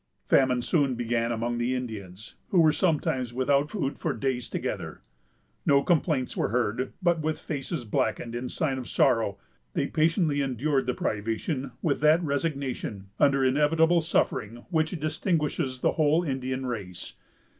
[0.25, 5.03] Famine soon began among the Indians, who were sometimes without food for days together.
[5.63, 9.37] No complaints were heard; but with faces blackened, in sign of sorrow,
[9.73, 16.23] they patiently endured the privation with that resignation under inevitable suffering, which distinguishes the whole
[16.23, 17.13] Indian race.